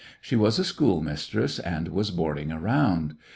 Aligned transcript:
She 0.19 0.35
was 0.35 0.57
a 0.57 0.63
schoolmistress 0.63 1.59
and 1.59 1.89
was 1.89 2.09
hoarding 2.09 2.51
around. 2.51 3.13